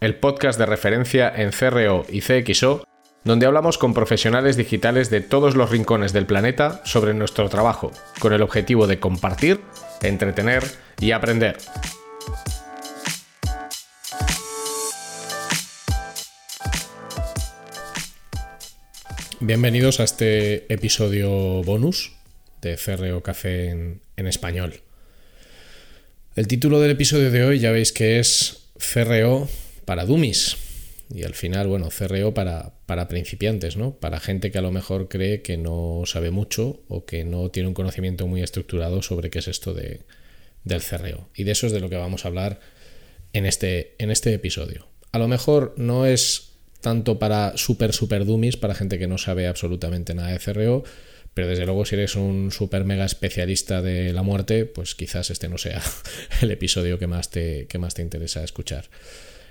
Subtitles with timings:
[0.00, 2.84] el podcast de referencia en CRO y CXO,
[3.22, 8.32] donde hablamos con profesionales digitales de todos los rincones del planeta sobre nuestro trabajo, con
[8.32, 9.60] el objetivo de compartir,
[10.00, 10.64] entretener
[11.00, 11.58] y aprender.
[19.40, 22.16] Bienvenidos a este episodio bonus
[22.62, 24.80] de CRO Café en, español.
[26.36, 29.46] El título del episodio de hoy ya veis que es CRO
[29.84, 30.56] para Dummies.
[31.12, 33.96] Y al final, bueno, CRO para, para principiantes, ¿no?
[33.96, 37.68] Para gente que a lo mejor cree que no sabe mucho o que no tiene
[37.68, 40.02] un conocimiento muy estructurado sobre qué es esto de,
[40.62, 41.28] del CRO.
[41.34, 42.60] Y de eso es de lo que vamos a hablar
[43.32, 44.86] en este, en este episodio.
[45.12, 49.46] A lo mejor no es tanto para super, super dummies, para gente que no sabe
[49.46, 50.84] absolutamente nada de CRO,
[51.34, 55.48] pero desde luego, si eres un super mega especialista de la muerte, pues quizás este
[55.48, 55.80] no sea
[56.40, 58.86] el episodio que más te, que más te interesa escuchar.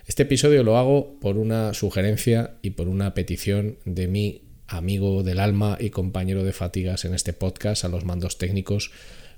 [0.10, 5.40] Este episodio lo hago por una sugerencia y por una petición de mi amigo del
[5.40, 8.90] alma y compañero de fatigas en este podcast a los mandos técnicos,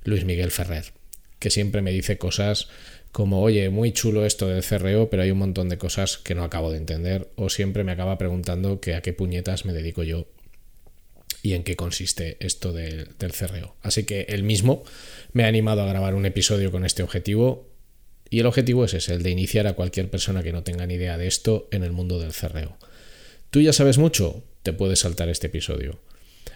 [0.05, 0.94] Luis Miguel Ferrer,
[1.39, 2.69] que siempre me dice cosas
[3.11, 6.45] como, oye, muy chulo esto del CRO, pero hay un montón de cosas que no
[6.45, 10.28] acabo de entender, o siempre me acaba preguntando a qué puñetas me dedico yo
[11.44, 13.75] y en qué consiste esto del CRO.
[13.81, 14.85] Así que él mismo
[15.33, 17.70] me ha animado a grabar un episodio con este objetivo
[18.32, 20.96] y el objetivo es ese, el de iniciar a cualquier persona que no tenga ni
[20.96, 22.78] idea de esto en el mundo del CRO.
[23.50, 24.44] ¿Tú ya sabes mucho?
[24.64, 26.00] Te puedes saltar este episodio.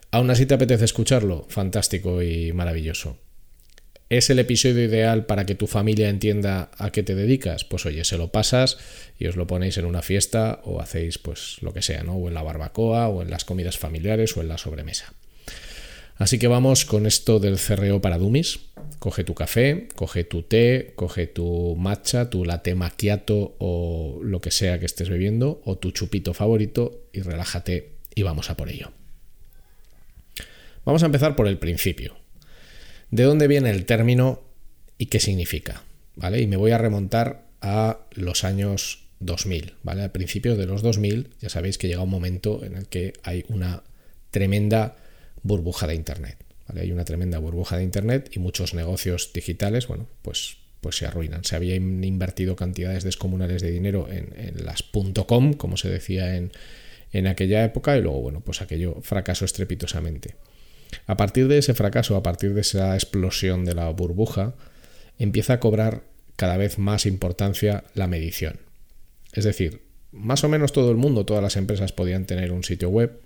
[0.09, 1.45] ¿Aún así te apetece escucharlo?
[1.49, 3.17] Fantástico y maravilloso.
[4.09, 7.65] ¿Es el episodio ideal para que tu familia entienda a qué te dedicas?
[7.65, 8.77] Pues oye, se lo pasas
[9.19, 12.13] y os lo ponéis en una fiesta o hacéis pues lo que sea, ¿no?
[12.13, 15.13] O en la barbacoa o en las comidas familiares o en la sobremesa.
[16.15, 18.59] Así que vamos con esto del CRO para dummies.
[19.05, 24.49] Coge tu café, coge tu té, coge tu matcha, tu latte macchiato o lo que
[24.49, 28.91] sea que estés bebiendo o tu chupito favorito y relájate y vamos a por ello.
[30.85, 32.15] Vamos a empezar por el principio
[33.11, 34.41] de dónde viene el término
[34.97, 35.83] y qué significa,
[36.15, 36.41] ¿vale?
[36.41, 40.01] Y me voy a remontar a los años 2000, ¿vale?
[40.01, 43.45] Al principio de los 2000 ya sabéis que llega un momento en el que hay
[43.49, 43.83] una
[44.31, 44.95] tremenda
[45.43, 50.57] burbuja de Internet, Hay una tremenda burbuja de Internet y muchos negocios digitales, bueno, pues,
[50.81, 51.43] pues se arruinan.
[51.43, 54.83] Se habían invertido cantidades descomunales de dinero en, en las
[55.27, 56.51] .com, como se decía en,
[57.11, 60.35] en aquella época, y luego, bueno, pues aquello fracasó estrepitosamente.
[61.07, 64.55] A partir de ese fracaso, a partir de esa explosión de la burbuja,
[65.19, 66.03] empieza a cobrar
[66.35, 68.59] cada vez más importancia la medición.
[69.33, 72.89] Es decir, más o menos todo el mundo, todas las empresas podían tener un sitio
[72.89, 73.19] web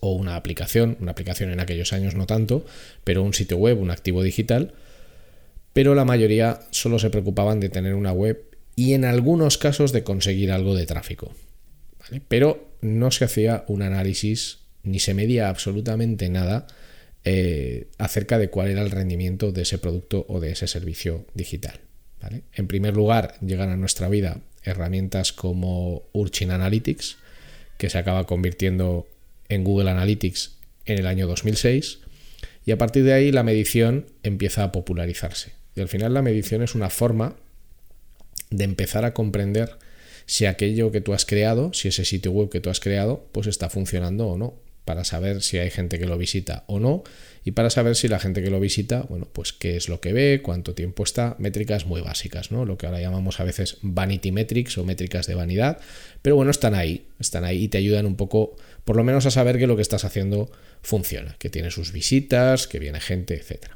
[0.00, 2.64] o una aplicación, una aplicación en aquellos años no tanto,
[3.04, 4.74] pero un sitio web, un activo digital,
[5.72, 8.44] pero la mayoría solo se preocupaban de tener una web
[8.76, 11.34] y en algunos casos de conseguir algo de tráfico.
[12.28, 16.66] Pero no se hacía un análisis ni se medía absolutamente nada
[17.24, 21.80] eh, acerca de cuál era el rendimiento de ese producto o de ese servicio digital.
[22.54, 27.16] En primer lugar, llegan a nuestra vida herramientas como Urchin Analytics,
[27.78, 29.06] que se acaba convirtiendo
[29.50, 30.56] en Google Analytics
[30.86, 31.98] en el año 2006,
[32.64, 35.52] y a partir de ahí la medición empieza a popularizarse.
[35.76, 37.36] Y al final la medición es una forma
[38.50, 39.76] de empezar a comprender
[40.26, 43.46] si aquello que tú has creado, si ese sitio web que tú has creado, pues
[43.46, 47.04] está funcionando o no para saber si hay gente que lo visita o no
[47.44, 50.12] y para saber si la gente que lo visita, bueno, pues qué es lo que
[50.12, 52.64] ve, cuánto tiempo está, métricas muy básicas, ¿no?
[52.64, 55.78] Lo que ahora llamamos a veces vanity metrics o métricas de vanidad,
[56.22, 59.30] pero bueno, están ahí, están ahí y te ayudan un poco, por lo menos a
[59.30, 60.50] saber que lo que estás haciendo
[60.82, 63.66] funciona, que tiene sus visitas, que viene gente, etc.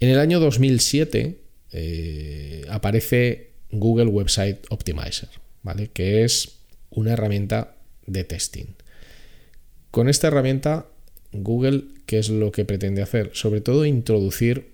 [0.00, 1.40] En el año 2007
[1.72, 5.28] eh, aparece Google Website Optimizer,
[5.62, 5.88] ¿vale?
[5.88, 6.58] Que es
[6.90, 7.76] una herramienta
[8.06, 8.74] de testing.
[9.90, 10.86] Con esta herramienta,
[11.32, 13.30] Google, ¿qué es lo que pretende hacer?
[13.34, 14.70] Sobre todo introducir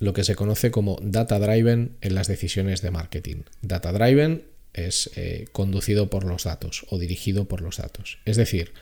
[0.00, 3.42] lo que se conoce como data driven en las decisiones de marketing.
[3.62, 4.44] Data driven
[4.86, 8.18] es eh, conducido por los datos o dirigido por los datos.
[8.24, 8.72] Es decir,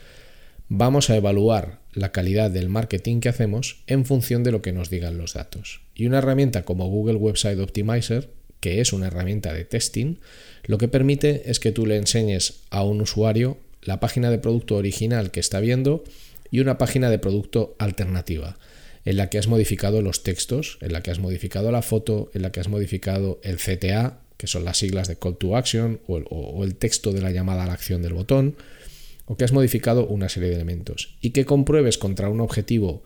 [0.68, 4.90] vamos a evaluar la calidad del marketing que hacemos en función de lo que nos
[4.90, 5.80] digan los datos.
[5.94, 8.28] Y una herramienta como Google Website Optimizer
[8.60, 10.16] que es una herramienta de testing,
[10.64, 14.76] lo que permite es que tú le enseñes a un usuario la página de producto
[14.76, 16.02] original que está viendo
[16.50, 18.58] y una página de producto alternativa
[19.04, 22.42] en la que has modificado los textos, en la que has modificado la foto, en
[22.42, 26.64] la que has modificado el CTA, que son las siglas de Call to Action, o
[26.64, 28.56] el, texto de la llamada a la acción del botón,
[29.24, 31.16] o que has modificado una serie de elementos.
[31.20, 33.02] Y que compruebes contra un objetivo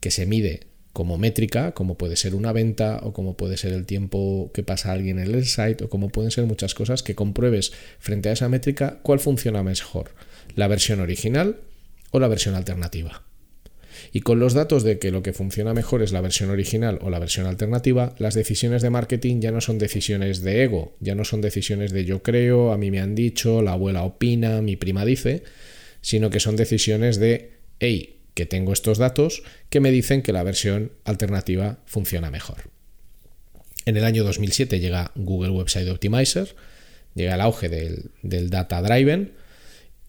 [0.00, 3.86] que se mide como métrica, como puede ser una venta, o como puede ser el
[3.86, 7.72] tiempo que pasa alguien en el site, o como pueden ser muchas cosas, que compruebes
[7.98, 10.14] frente a esa métrica cuál funciona mejor,
[10.56, 11.60] la versión original
[12.10, 13.29] o la versión alternativa.
[14.12, 17.10] Y con los datos de que lo que funciona mejor es la versión original o
[17.10, 21.24] la versión alternativa, las decisiones de marketing ya no son decisiones de ego, ya no
[21.24, 25.04] son decisiones de yo creo, a mí me han dicho, la abuela opina, mi prima
[25.04, 25.44] dice,
[26.00, 30.42] sino que son decisiones de, hey, que tengo estos datos que me dicen que la
[30.42, 32.70] versión alternativa funciona mejor.
[33.86, 36.54] En el año 2007 llega Google Website Optimizer,
[37.14, 39.32] llega el auge del, del data driven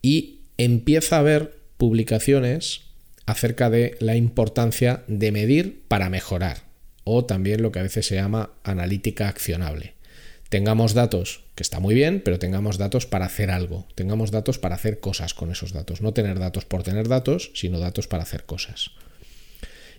[0.01, 2.90] y empieza a haber publicaciones
[3.25, 6.63] acerca de la importancia de medir para mejorar,
[7.03, 9.93] o también lo que a veces se llama analítica accionable.
[10.49, 14.75] Tengamos datos, que está muy bien, pero tengamos datos para hacer algo, tengamos datos para
[14.75, 18.43] hacer cosas con esos datos, no tener datos por tener datos, sino datos para hacer
[18.43, 18.91] cosas.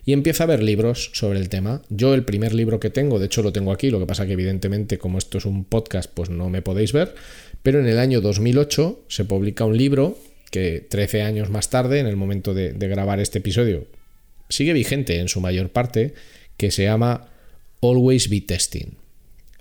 [0.05, 1.81] Y empieza a ver libros sobre el tema.
[1.89, 4.33] Yo el primer libro que tengo, de hecho lo tengo aquí, lo que pasa que
[4.33, 7.15] evidentemente como esto es un podcast pues no me podéis ver,
[7.63, 10.17] pero en el año 2008 se publica un libro
[10.53, 13.87] que 13 años más tarde, en el momento de, grabar este episodio,
[14.49, 16.13] sigue vigente en su mayor parte,
[16.57, 17.27] que se llama
[17.81, 18.93] Always Be Testing,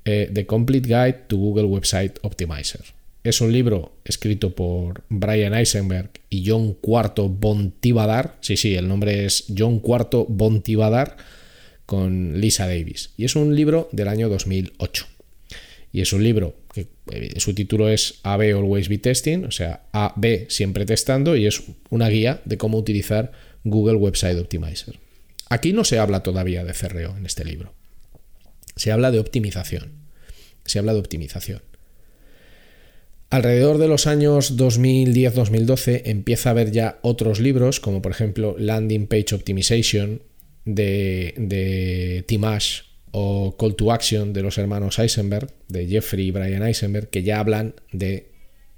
[0.05, 2.83] eh, The Complete Guide to Google Website Optimizer.
[3.25, 8.37] Es un libro escrito por Brian Eisenberg y John Cuarto Bontivadar.
[8.43, 11.17] Sí, sí, el nombre es John Cuarto Bontivadar
[11.87, 13.15] con Lisa Davis.
[13.17, 15.07] Y es un libro del año 2008.
[15.93, 19.85] Y es un libro que eh, su título es AB Always Be Testing, o sea,
[19.93, 23.33] AB siempre testando, y es una guía de cómo utilizar
[23.65, 24.99] Google Website Optimizer.
[25.51, 27.75] Aquí no se habla todavía de CRO en este libro.
[28.75, 29.93] Se habla de optimización.
[30.65, 31.61] Se habla de optimización.
[33.29, 39.07] Alrededor de los años 2010-2012 empieza a haber ya otros libros, como por ejemplo Landing
[39.07, 40.23] Page Optimization
[40.65, 42.25] de, de
[43.13, 47.39] o Call to Action de los hermanos Eisenberg, de Jeffrey y Brian Eisenberg, que ya
[47.39, 48.27] hablan de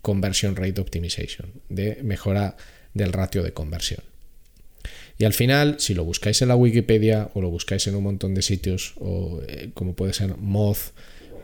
[0.02, 2.56] Conversion Rate Optimization, de mejora
[2.92, 4.02] del ratio de conversión.
[5.18, 8.34] Y al final, si lo buscáis en la Wikipedia o lo buscáis en un montón
[8.34, 10.92] de sitios, o eh, como puede ser Moz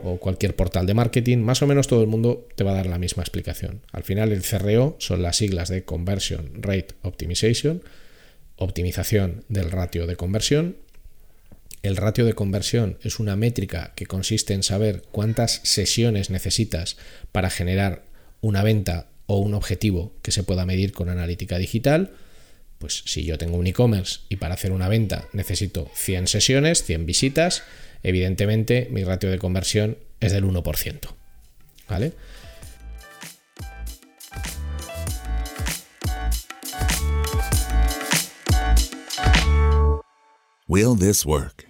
[0.02, 2.86] o cualquier portal de marketing, más o menos todo el mundo te va a dar
[2.86, 3.82] la misma explicación.
[3.92, 7.82] Al final, el CRO son las siglas de Conversion Rate Optimization,
[8.56, 10.76] optimización del ratio de conversión,
[11.82, 16.96] el ratio de conversión es una métrica que consiste en saber cuántas sesiones necesitas
[17.32, 18.04] para generar
[18.40, 22.12] una venta o un objetivo que se pueda medir con analítica digital.
[22.78, 27.06] Pues si yo tengo un e-commerce y para hacer una venta necesito 100 sesiones, 100
[27.06, 27.62] visitas,
[28.02, 30.98] evidentemente mi ratio de conversión es del 1%.
[31.88, 32.12] ¿Vale?
[40.68, 41.69] Will this work?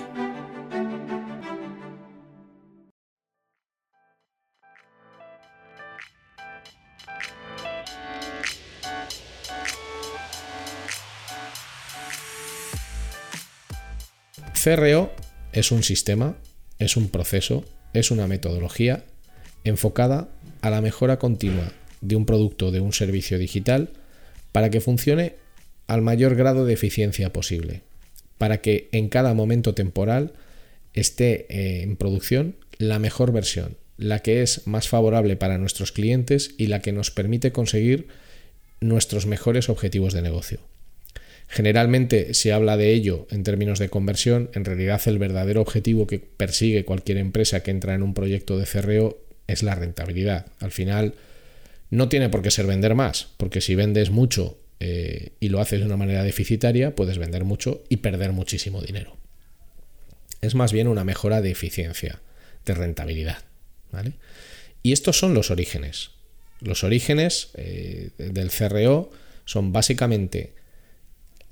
[14.61, 15.11] CRO
[15.53, 16.37] es un sistema,
[16.77, 19.03] es un proceso, es una metodología
[19.63, 20.29] enfocada
[20.61, 23.89] a la mejora continua de un producto o de un servicio digital
[24.51, 25.35] para que funcione
[25.87, 27.81] al mayor grado de eficiencia posible,
[28.37, 30.33] para que en cada momento temporal
[30.93, 36.53] esté eh, en producción la mejor versión, la que es más favorable para nuestros clientes
[36.57, 38.09] y la que nos permite conseguir
[38.79, 40.70] nuestros mejores objetivos de negocio.
[41.51, 46.17] Generalmente se habla de ello en términos de conversión, en realidad el verdadero objetivo que
[46.17, 50.45] persigue cualquier empresa que entra en un proyecto de CRO es la rentabilidad.
[50.61, 51.13] Al final
[51.89, 55.81] no tiene por qué ser vender más, porque si vendes mucho eh, y lo haces
[55.81, 59.17] de una manera deficitaria, puedes vender mucho y perder muchísimo dinero.
[60.39, 62.21] Es más bien una mejora de eficiencia,
[62.65, 63.39] de rentabilidad.
[64.83, 66.11] Y estos son los orígenes.
[66.61, 69.11] Los orígenes eh, del CRO
[69.43, 70.60] son básicamente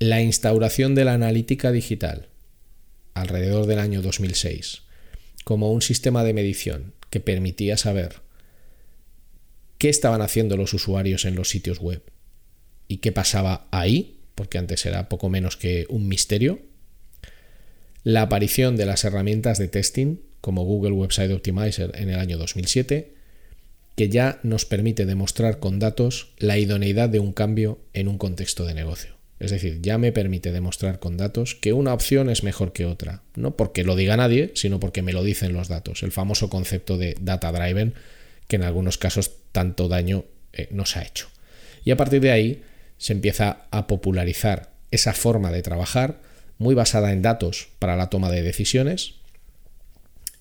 [0.02, 2.28] la instauración de la analítica digital
[3.12, 4.80] alrededor del año 2006
[5.44, 8.16] como un sistema de medición que permitía saber
[9.76, 12.02] qué estaban haciendo los usuarios en los sitios web
[12.88, 16.60] y qué pasaba ahí, porque antes era poco menos que un misterio,
[18.02, 23.12] la aparición de las herramientas de testing como Google Website Optimizer en el año 2007,
[23.96, 28.64] que ya nos permite demostrar con datos la idoneidad de un cambio en un contexto
[28.64, 29.19] de negocio.
[29.40, 33.22] Es decir, ya me permite demostrar con datos que una opción es mejor que otra,
[33.34, 36.98] no porque lo diga nadie, sino porque me lo dicen los datos, el famoso concepto
[36.98, 37.94] de data driven
[38.46, 41.28] que en algunos casos tanto daño eh, nos ha hecho.
[41.84, 42.62] Y a partir de ahí
[42.98, 46.20] se empieza a popularizar esa forma de trabajar
[46.58, 49.14] muy basada en datos para la toma de decisiones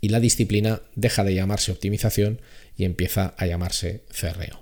[0.02, 2.42] y la disciplina deja de llamarse optimización
[2.76, 4.62] y empieza a llamarse CRO.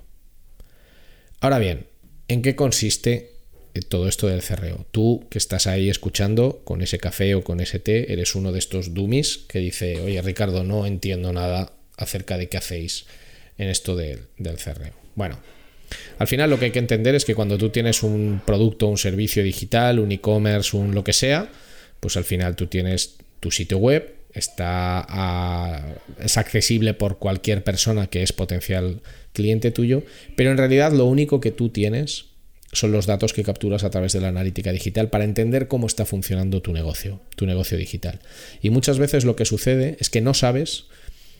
[1.40, 1.86] Ahora bien,
[2.28, 3.37] ¿en qué consiste
[3.82, 4.86] todo esto del CRO?
[4.90, 8.58] Tú que estás ahí escuchando con ese café o con ese té, eres uno de
[8.58, 13.06] estos dummies que dice, oye Ricardo, no entiendo nada acerca de qué hacéis
[13.58, 14.92] en esto del CRO.
[15.14, 15.38] Bueno,
[16.18, 18.98] al final lo que hay que entender es que cuando tú tienes un producto, un
[18.98, 21.50] servicio digital, un e-commerce, un lo que sea,
[22.00, 28.22] pues al final tú tienes tu sitio web, está es accesible por cualquier persona que
[28.22, 29.00] es potencial
[29.32, 30.02] cliente tuyo,
[30.36, 32.26] pero en realidad lo único que tú tienes
[32.72, 36.04] son los datos que capturas a través de la analítica digital para entender cómo está
[36.04, 38.20] funcionando tu negocio, tu negocio digital.
[38.60, 40.84] Y muchas veces lo que sucede es que no sabes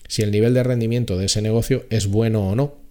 [0.08, 2.87] si el nivel de rendimiento de ese negocio es bueno o no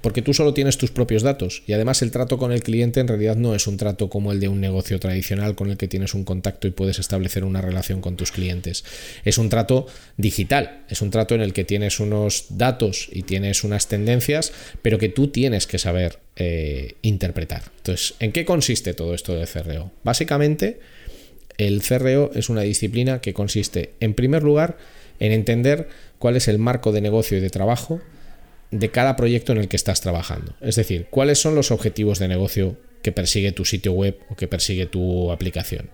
[0.00, 3.08] porque tú solo tienes tus propios datos y además el trato con el cliente en
[3.08, 6.14] realidad no es un trato como el de un negocio tradicional con el que tienes
[6.14, 8.84] un contacto y puedes establecer una relación con tus clientes.
[9.24, 9.86] Es un trato
[10.16, 14.52] digital, es un trato en el que tienes unos datos y tienes unas tendencias,
[14.82, 17.62] pero que tú tienes que saber eh, interpretar.
[17.78, 19.90] Entonces, ¿en qué consiste todo esto del CRO?
[20.04, 20.80] Básicamente,
[21.56, 24.78] el CRO es una disciplina que consiste, en primer lugar,
[25.20, 25.88] en entender
[26.18, 28.00] cuál es el marco de negocio y de trabajo,
[28.70, 30.54] de cada proyecto en el que estás trabajando.
[30.60, 34.48] Es decir, cuáles son los objetivos de negocio que persigue tu sitio web o que
[34.48, 35.90] persigue tu aplicación.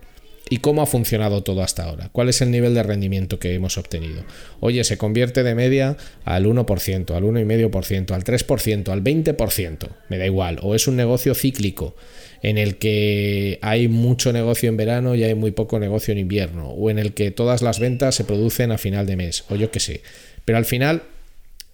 [0.47, 2.09] ¿Y cómo ha funcionado todo hasta ahora?
[2.11, 4.23] ¿Cuál es el nivel de rendimiento que hemos obtenido?
[4.59, 10.25] Oye, se convierte de media al 1%, al 1,5%, al 3%, al 20%, me da
[10.25, 10.59] igual.
[10.61, 11.95] O es un negocio cíclico
[12.43, 16.69] en el que hay mucho negocio en verano y hay muy poco negocio en invierno.
[16.69, 19.71] O en el que todas las ventas se producen a final de mes, o yo
[19.71, 20.01] qué sé.
[20.45, 21.01] Pero al final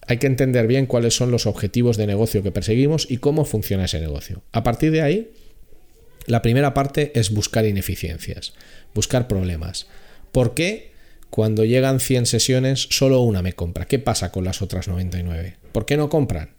[0.06, 3.84] hay que entender bien cuáles son los objetivos de negocio que perseguimos y cómo funciona
[3.84, 4.42] ese negocio.
[4.52, 5.30] A partir de ahí,
[6.26, 8.54] la primera parte es buscar ineficiencias,
[8.94, 9.86] buscar problemas.
[10.32, 10.92] ¿Por qué
[11.30, 13.86] cuando llegan 100 sesiones solo una me compra?
[13.86, 15.56] ¿Qué pasa con las otras 99?
[15.72, 16.50] ¿Por qué no compran?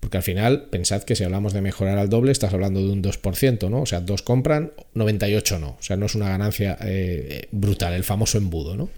[0.00, 3.02] Porque al final, pensad que si hablamos de mejorar al doble, estás hablando de un
[3.02, 3.82] 2%, ¿no?
[3.82, 5.70] O sea, dos compran, 98 no.
[5.70, 8.90] O sea, no es una ganancia eh, brutal, el famoso embudo, ¿no?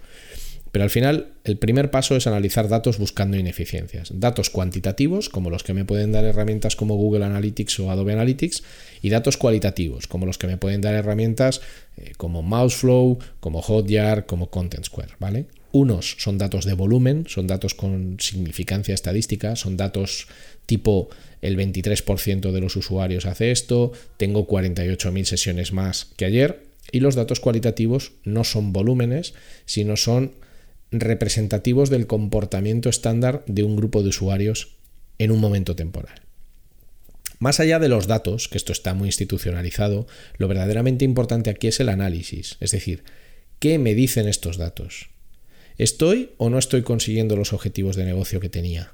[0.71, 4.11] Pero al final, el primer paso es analizar datos buscando ineficiencias.
[4.13, 8.63] Datos cuantitativos, como los que me pueden dar herramientas como Google Analytics o Adobe Analytics,
[9.01, 11.61] y datos cualitativos, como los que me pueden dar herramientas
[11.97, 15.45] eh, como Mouseflow, como Hotjar, como Content Square, ¿vale?
[15.73, 20.27] Unos son datos de volumen, son datos con significancia estadística, son datos
[20.65, 21.09] tipo
[21.41, 27.15] el 23% de los usuarios hace esto, tengo 48.000 sesiones más que ayer, y los
[27.15, 29.33] datos cualitativos no son volúmenes,
[29.65, 30.33] sino son
[30.91, 34.75] representativos del comportamiento estándar de un grupo de usuarios
[35.17, 36.21] en un momento temporal.
[37.39, 40.05] Más allá de los datos, que esto está muy institucionalizado,
[40.37, 43.03] lo verdaderamente importante aquí es el análisis, es decir,
[43.59, 45.09] ¿qué me dicen estos datos?
[45.77, 48.93] ¿Estoy o no estoy consiguiendo los objetivos de negocio que tenía?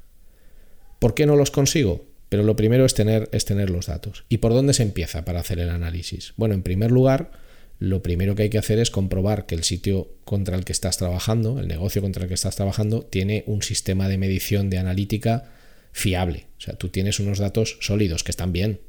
[0.99, 2.05] ¿Por qué no los consigo?
[2.29, 4.23] Pero lo primero es tener, es tener los datos.
[4.29, 6.33] ¿Y por dónde se empieza para hacer el análisis?
[6.37, 7.31] Bueno, en primer lugar,
[7.79, 10.97] lo primero que hay que hacer es comprobar que el sitio contra el que estás
[10.97, 15.51] trabajando, el negocio contra el que estás trabajando, tiene un sistema de medición de analítica
[15.91, 16.47] fiable.
[16.57, 18.79] O sea, tú tienes unos datos sólidos que están bien,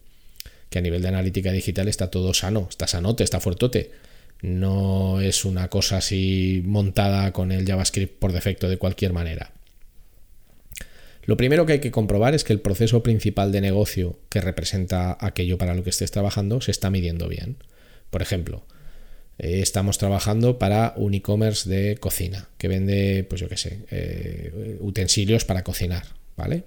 [0.71, 3.91] que a nivel de analítica digital está todo sano, está sanote, está fuertote.
[4.41, 9.53] No es una cosa así montada con el JavaScript por defecto de cualquier manera.
[11.25, 15.19] Lo primero que hay que comprobar es que el proceso principal de negocio que representa
[15.21, 17.57] aquello para lo que estés trabajando se está midiendo bien.
[18.09, 18.65] Por ejemplo,
[19.39, 24.77] eh, estamos trabajando para un e-commerce de cocina que vende, pues yo qué sé, eh,
[24.81, 26.05] utensilios para cocinar,
[26.37, 26.65] ¿vale?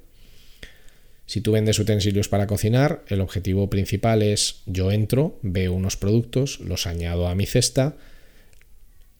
[1.25, 6.59] Si tú vendes utensilios para cocinar, el objetivo principal es yo entro, veo unos productos,
[6.59, 7.95] los añado a mi cesta,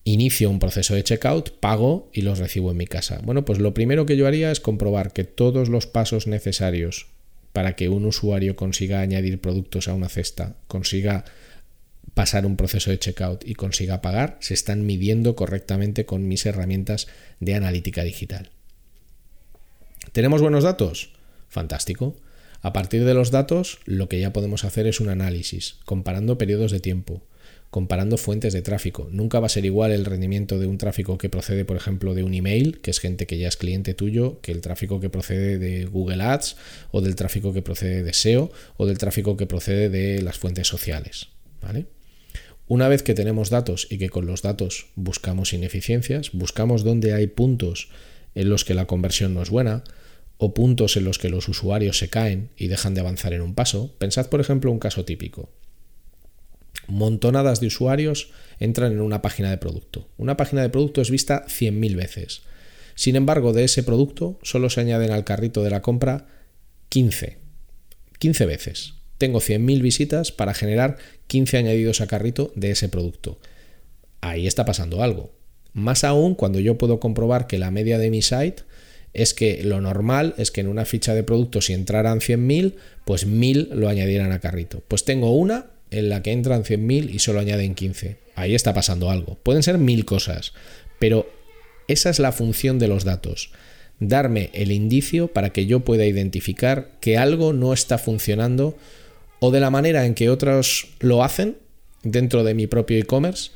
[0.04, 3.20] inicio un proceso de checkout, pago y los recibo en mi casa.
[3.24, 7.06] Bueno, pues lo primero que yo haría es comprobar que todos los pasos necesarios
[7.52, 11.24] para que un usuario consiga añadir productos a una cesta, consiga
[12.14, 17.06] pasar un proceso de checkout y consiga pagar se están midiendo correctamente con mis herramientas
[17.40, 18.50] de analítica digital.
[20.12, 21.10] ¿Tenemos buenos datos?
[21.48, 22.16] Fantástico.
[22.60, 26.70] A partir de los datos, lo que ya podemos hacer es un análisis, comparando periodos
[26.70, 27.22] de tiempo,
[27.70, 29.08] comparando fuentes de tráfico.
[29.10, 32.22] Nunca va a ser igual el rendimiento de un tráfico que procede, por ejemplo, de
[32.22, 35.58] un email, que es gente que ya es cliente tuyo, que el tráfico que procede
[35.58, 36.56] de Google Ads,
[36.90, 40.68] o del tráfico que procede de SEO, o del tráfico que procede de las fuentes
[40.68, 41.28] sociales.
[41.62, 41.86] ¿Vale?
[42.68, 47.26] Una vez que tenemos datos y que con los datos buscamos ineficiencias, buscamos dónde hay
[47.26, 47.88] puntos
[48.34, 49.84] en los que la conversión no es buena
[50.38, 53.54] o puntos en los que los usuarios se caen y dejan de avanzar en un
[53.54, 53.94] paso.
[53.98, 55.50] Pensad, por ejemplo, un caso típico.
[56.86, 60.08] Montonadas de usuarios entran en una página de producto.
[60.16, 62.42] Una página de producto es vista 100.000 veces.
[62.94, 66.26] Sin embargo, de ese producto solo se añaden al carrito de la compra
[66.88, 67.38] 15.
[68.18, 70.96] 15 veces tengo 100.000 visitas para generar
[71.28, 73.38] 15 añadidos a carrito de ese producto.
[74.20, 75.30] Ahí está pasando algo.
[75.74, 78.64] Más aún cuando yo puedo comprobar que la media de mi site
[79.12, 82.74] es que lo normal es que en una ficha de producto si entraran 100.000,
[83.04, 84.82] pues 1.000 lo añadieran a carrito.
[84.88, 88.16] Pues tengo una en la que entran 100.000 y solo añaden 15.
[88.34, 89.38] Ahí está pasando algo.
[89.44, 90.52] Pueden ser mil cosas,
[90.98, 91.30] pero
[91.86, 93.52] esa es la función de los datos.
[94.00, 98.76] Darme el indicio para que yo pueda identificar que algo no está funcionando
[99.44, 101.58] o de la manera en que otros lo hacen
[102.04, 103.50] dentro de mi propio e-commerce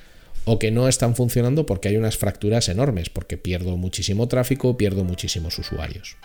[0.45, 5.05] o que no están funcionando porque hay unas fracturas enormes, porque pierdo muchísimo tráfico, pierdo
[5.05, 6.17] muchísimos usuarios.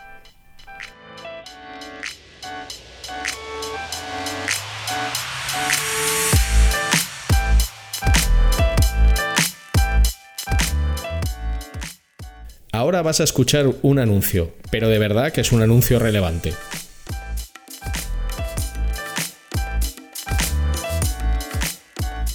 [12.71, 16.53] Ahora vas a escuchar un anuncio, pero de verdad que es un anuncio relevante.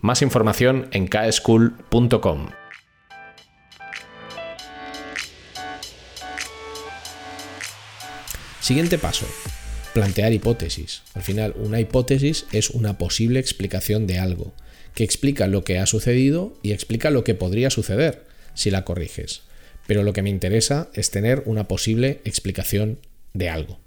[0.00, 2.46] Más información en kschool.com.
[8.60, 9.26] Siguiente paso.
[9.94, 11.02] Plantear hipótesis.
[11.14, 14.52] Al final, una hipótesis es una posible explicación de algo,
[14.94, 19.42] que explica lo que ha sucedido y explica lo que podría suceder si la corriges.
[19.88, 23.00] Pero lo que me interesa es tener una posible explicación
[23.34, 23.80] de algo.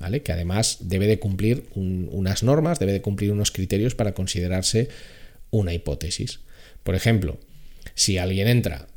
[0.00, 0.22] ¿vale?
[0.22, 4.88] Que además debe de cumplir unas normas, debe de cumplir unos criterios para considerarse
[5.50, 6.40] una hipótesis.
[6.82, 7.38] Por ejemplo,
[7.94, 8.88] si alguien entra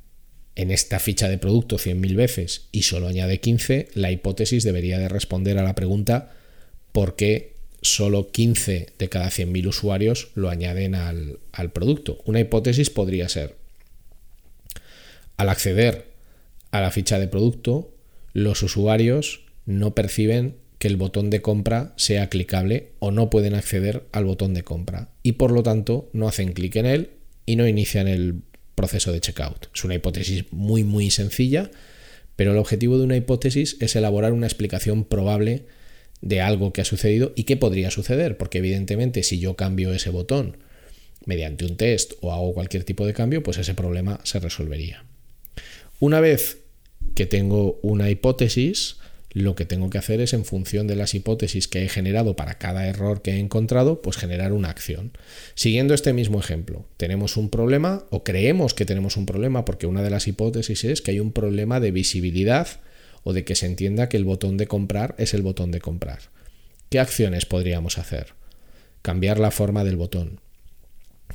[0.55, 5.09] en esta ficha de producto 100.000 veces y solo añade 15, la hipótesis debería de
[5.09, 6.33] responder a la pregunta
[6.91, 12.21] ¿por qué solo 15 de cada 100.000 usuarios lo añaden al, al producto?
[12.25, 13.55] Una hipótesis podría ser,
[15.37, 16.05] al acceder
[16.71, 17.93] a la ficha de producto,
[18.33, 24.07] los usuarios no perciben que el botón de compra sea clicable o no pueden acceder
[24.11, 27.11] al botón de compra y por lo tanto no hacen clic en él
[27.45, 28.41] y no inician el
[28.73, 29.67] proceso de checkout.
[29.75, 31.69] Es una hipótesis muy muy sencilla,
[32.35, 35.65] pero el objetivo de una hipótesis es elaborar una explicación probable
[36.21, 40.09] de algo que ha sucedido y qué podría suceder, porque evidentemente si yo cambio ese
[40.09, 40.57] botón
[41.27, 45.05] mediante un test o hago cualquier tipo de cambio, pues ese problema se resolvería.
[45.99, 46.57] Una vez
[47.13, 48.97] que tengo una hipótesis,
[49.33, 52.57] lo que tengo que hacer es en función de las hipótesis que he generado para
[52.57, 55.13] cada error que he encontrado, pues generar una acción.
[55.55, 60.03] Siguiendo este mismo ejemplo, tenemos un problema o creemos que tenemos un problema porque una
[60.03, 62.67] de las hipótesis es que hay un problema de visibilidad
[63.23, 66.19] o de que se entienda que el botón de comprar es el botón de comprar.
[66.89, 68.33] ¿Qué acciones podríamos hacer?
[69.01, 70.41] Cambiar la forma del botón,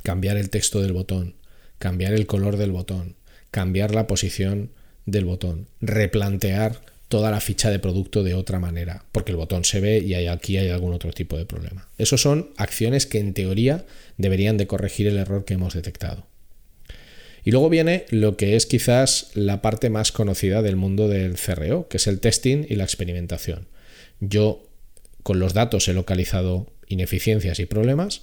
[0.03, 1.35] cambiar el texto del botón,
[1.79, 3.15] cambiar el color del botón,
[3.49, 4.71] cambiar la posición
[5.05, 9.79] del botón, replantear toda la ficha de producto de otra manera, porque el botón se
[9.79, 11.87] ve y aquí hay algún otro tipo de problema.
[11.97, 13.85] Esas son acciones que en teoría
[14.17, 16.27] deberían de corregir el error que hemos detectado.
[17.43, 21.87] Y luego viene lo que es quizás la parte más conocida del mundo del CRO,
[21.87, 23.67] que es el testing y la experimentación.
[24.19, 24.67] Yo
[25.23, 28.21] con los datos he localizado ineficiencias y problemas,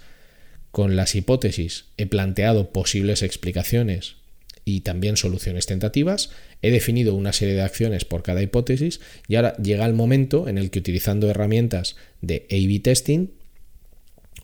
[0.72, 4.16] con las hipótesis he planteado posibles explicaciones
[4.64, 6.30] y también soluciones tentativas.
[6.62, 10.58] He definido una serie de acciones por cada hipótesis y ahora llega el momento en
[10.58, 13.28] el que utilizando herramientas de A-B testing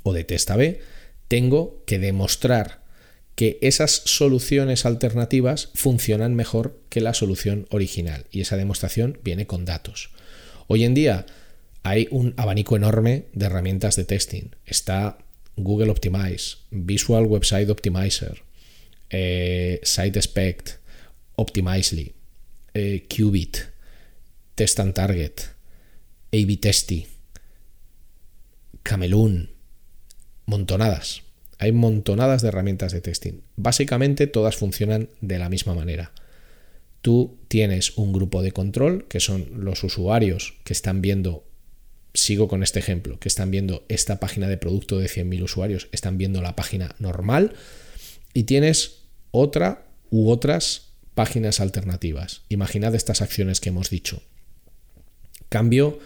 [0.03, 0.81] o de test A-B,
[1.29, 2.81] tengo que demostrar
[3.35, 9.65] que esas soluciones alternativas funcionan mejor que la solución original y esa demostración viene con
[9.65, 10.11] datos.
[10.67, 11.27] Hoy en día
[11.83, 14.51] hay un abanico enorme de herramientas de testing.
[14.67, 15.19] Está
[15.57, 18.43] Google Optimize, Visual Website Optimizer,
[19.11, 20.71] eh, SiteSpect,
[21.37, 22.15] Optimizely,
[22.75, 23.59] eh, Qubit,
[24.55, 25.41] Test and Target,
[26.33, 27.07] A-B Testy,
[28.83, 29.51] Camelun,
[30.47, 31.23] montonadas.
[31.59, 33.43] Hay montonadas de herramientas de testing.
[33.57, 36.13] Básicamente todas funcionan de la misma manera.
[37.03, 41.45] Tú tienes un grupo de control, que son los usuarios que están viendo,
[42.15, 46.19] sigo con este ejemplo, que están viendo esta página de producto de 100.000 usuarios, están
[46.19, 47.55] viendo la página normal,
[48.33, 49.00] y tienes
[49.31, 52.43] otra u otras páginas alternativas.
[52.49, 54.23] Imaginad estas acciones que hemos dicho.
[55.49, 55.99] Cambio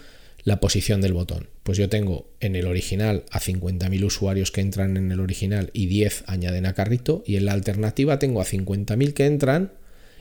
[0.43, 1.49] la posición del botón.
[1.63, 5.87] Pues yo tengo en el original a 50.000 usuarios que entran en el original y
[5.87, 9.73] 10 añaden a carrito y en la alternativa tengo a 50.000 que entran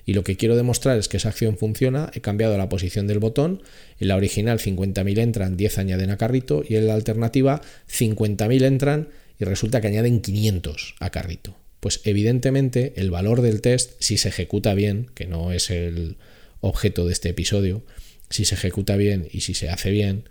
[0.07, 3.19] y lo que quiero demostrar es que esa acción funciona, he cambiado la posición del
[3.19, 3.62] botón,
[3.99, 9.09] en la original 50.000 entran, 10 añaden a carrito y en la alternativa 50.000 entran
[9.38, 11.57] y resulta que añaden 500 a carrito.
[11.85, 16.16] Pues evidentemente el valor del test, si se ejecuta bien, que no es el
[16.62, 17.83] objeto de este episodio,
[18.31, 20.27] si se ejecuta bien y si se hace bien,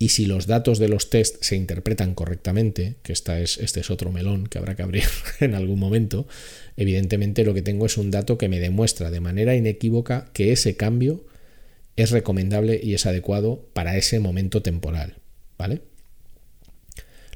[0.00, 3.90] y si los datos de los test se interpretan correctamente, que esta es, este es
[3.92, 5.04] otro melón que habrá que abrir
[5.38, 6.26] en algún momento,
[6.76, 10.74] evidentemente lo que tengo es un dato que me demuestra de manera inequívoca que ese
[10.74, 11.24] cambio
[11.94, 15.18] es recomendable y es adecuado para ese momento temporal.
[15.56, 15.82] ¿Vale?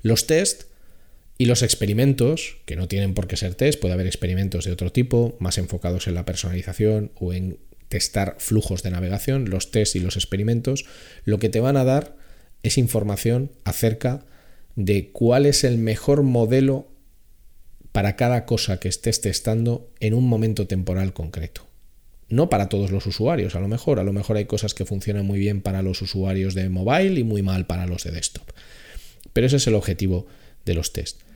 [0.02, 0.69] Los test
[1.40, 4.92] y los experimentos, que no tienen por qué ser test, puede haber experimentos de otro
[4.92, 7.56] tipo, más enfocados en la personalización o en
[7.88, 10.84] testar flujos de navegación, los tests y los experimentos,
[11.24, 12.14] lo que te van a dar
[12.62, 14.26] es información acerca
[14.76, 16.88] de cuál es el mejor modelo
[17.90, 21.66] para cada cosa que estés testando en un momento temporal concreto.
[22.28, 25.24] No para todos los usuarios, a lo mejor, a lo mejor hay cosas que funcionan
[25.24, 28.50] muy bien para los usuarios de mobile y muy mal para los de desktop.
[29.32, 30.26] Pero ese es el objetivo
[30.66, 31.29] de los tests.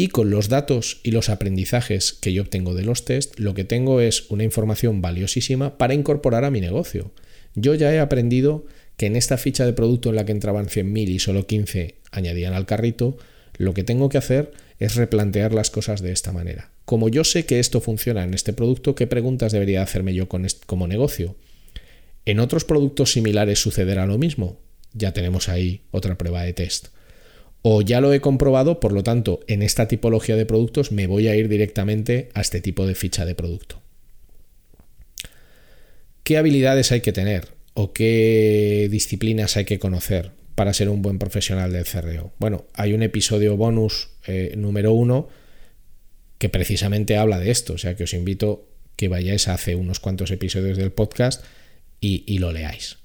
[0.00, 3.64] Y con los datos y los aprendizajes que yo obtengo de los tests, lo que
[3.64, 7.10] tengo es una información valiosísima para incorporar a mi negocio.
[7.56, 8.64] Yo ya he aprendido
[8.96, 12.54] que en esta ficha de producto en la que entraban 100.000 y solo 15 añadían
[12.54, 13.16] al carrito,
[13.56, 16.70] lo que tengo que hacer es replantear las cosas de esta manera.
[16.84, 20.86] Como yo sé que esto funciona en este producto, ¿qué preguntas debería hacerme yo como
[20.86, 21.34] negocio?
[22.24, 24.60] ¿En otros productos similares sucederá lo mismo?
[24.92, 26.90] Ya tenemos ahí otra prueba de test
[27.62, 31.28] o ya lo he comprobado, por lo tanto, en esta tipología de productos me voy
[31.28, 33.80] a ir directamente a este tipo de ficha de producto.
[36.22, 41.18] ¿Qué habilidades hay que tener o qué disciplinas hay que conocer para ser un buen
[41.18, 42.32] profesional del CRO?
[42.38, 45.28] Bueno, hay un episodio bonus eh, número uno
[46.38, 50.00] que precisamente habla de esto, o sea que os invito que vayáis a hace unos
[50.00, 51.44] cuantos episodios del podcast
[52.00, 52.98] y, y lo leáis.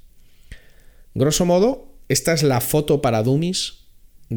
[1.16, 3.83] Grosso modo, esta es la foto para dummies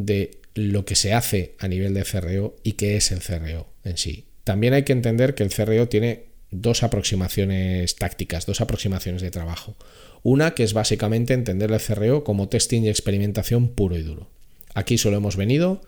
[0.05, 3.97] de lo que se hace a nivel de CRO y qué es el CRO en
[3.97, 4.25] sí.
[4.43, 9.75] También hay que entender que el CRO tiene dos aproximaciones tácticas, dos aproximaciones de trabajo.
[10.23, 14.29] Una que es básicamente entender el CRO como testing y experimentación puro y duro.
[14.73, 15.81] Aquí solo hemos venido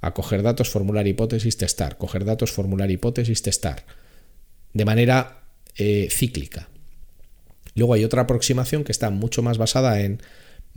[0.00, 3.84] a coger datos, formular hipótesis, testar, coger datos, formular hipótesis, testar,
[4.72, 5.42] de manera
[5.76, 6.68] eh, cíclica.
[7.74, 10.20] Luego hay otra aproximación que está mucho más basada en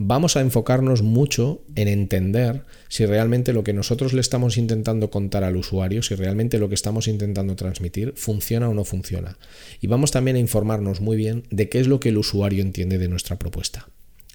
[0.02, 5.44] vamos a enfocarnos mucho en entender si realmente lo que nosotros le estamos intentando contar
[5.44, 9.36] al usuario, si realmente lo que estamos intentando transmitir funciona o no funciona.
[9.78, 12.96] Y vamos también a informarnos muy bien de qué es lo que el usuario entiende
[12.96, 13.90] de nuestra propuesta.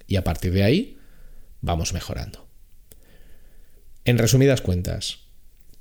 [0.06, 1.00] Y a partir de ahí,
[1.62, 2.46] vamos mejorando.
[4.06, 5.22] En resumidas cuentas,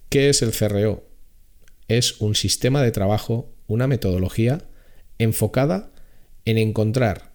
[0.08, 1.06] ¿qué es el CRO?
[1.88, 4.62] Es un sistema de trabajo, una metodología
[5.18, 5.92] enfocada
[6.46, 7.33] en encontrar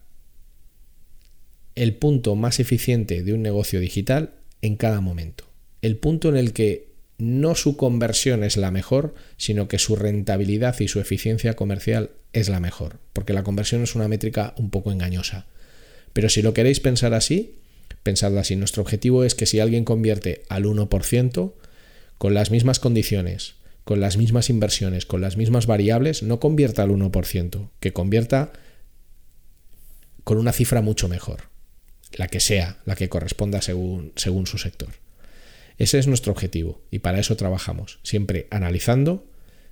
[1.75, 5.45] el punto más eficiente de un negocio digital en cada momento.
[5.81, 10.79] El punto en el que no su conversión es la mejor, sino que su rentabilidad
[10.79, 14.91] y su eficiencia comercial es la mejor, porque la conversión es una métrica un poco
[14.91, 15.47] engañosa.
[16.13, 17.55] Pero si lo queréis pensar así,
[18.03, 18.55] pensadlo así.
[18.55, 21.53] Nuestro objetivo es que si alguien convierte al 1%,
[22.17, 26.89] con las mismas condiciones, con las mismas inversiones, con las mismas variables, no convierta al
[26.89, 28.53] 1%, que convierta
[30.23, 31.49] con una cifra mucho mejor
[32.19, 34.89] la que sea, la que corresponda según, según su sector.
[35.77, 39.25] Ese es nuestro objetivo y para eso trabajamos, siempre analizando,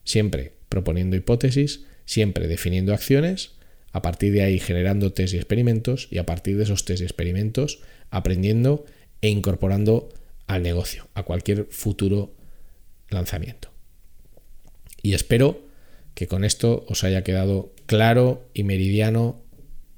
[0.05, 3.51] siempre proponiendo hipótesis, siempre definiendo acciones,
[3.91, 7.03] a partir de ahí generando test y experimentos y a partir de esos test y
[7.03, 7.81] experimentos
[8.11, 8.85] aprendiendo
[9.19, 10.07] e incorporando
[10.47, 12.33] al negocio, a cualquier futuro
[13.09, 13.73] lanzamiento.
[15.01, 15.67] Y espero
[16.13, 19.43] que con esto os haya quedado claro y meridiano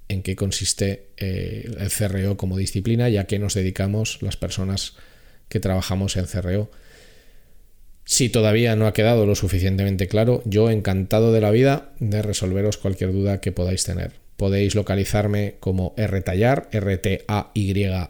[0.10, 4.96] en qué consiste eh, el CRO como disciplina y a qué nos dedicamos las personas
[5.48, 6.70] que trabajamos en CRO.
[8.06, 12.78] Si todavía no ha quedado lo suficientemente claro, yo encantado de la vida de resolveros
[12.78, 14.14] cualquier duda que podáis tener.
[14.36, 18.10] Podéis localizarme como rtallar, R-T-A-Y-A-R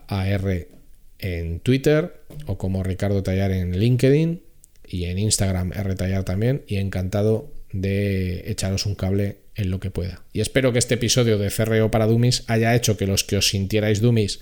[1.20, 4.42] en Twitter o como Ricardo Tallar en LinkedIn
[4.88, 10.24] y en Instagram rtallar también y encantado de echaros un cable en lo que pueda.
[10.34, 13.50] Y espero que este episodio de CRO para Dummies haya hecho que los que os
[13.50, 14.40] sintierais Dummies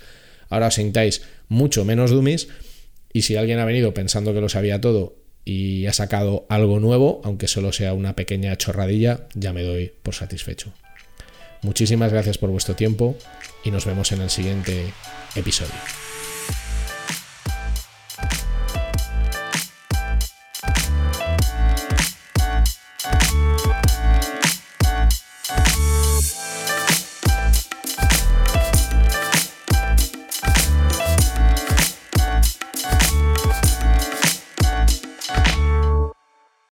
[0.50, 2.48] ahora os sintáis mucho menos Dummies
[3.12, 7.22] y si alguien ha venido pensando que lo sabía todo y ha sacado algo nuevo,
[7.24, 10.74] aunque solo sea una pequeña chorradilla, ya me doy por satisfecho.
[11.62, 13.18] Muchísimas gracias por vuestro tiempo
[13.64, 14.94] y nos vemos en el siguiente
[15.36, 16.07] episodio.